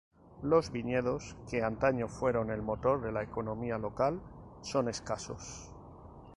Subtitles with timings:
[0.41, 4.19] Los viñedos, que antaño fueron el motor de la economía local,
[4.63, 5.71] son escasos.